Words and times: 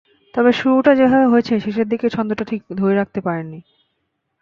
তবে 0.35 0.51
শুরুটা 0.51 0.91
যেভাবে 0.95 1.27
হয়েছে, 1.27 1.53
শেষের 1.59 1.87
দিকে 1.87 2.05
ছন্দটা 2.09 2.43
ঠিক 2.43 2.61
ধরে 2.75 2.93
রাখতে 2.95 3.19
পারেননি। 3.21 3.59